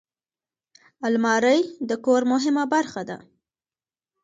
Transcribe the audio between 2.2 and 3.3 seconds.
مهمه برخه ده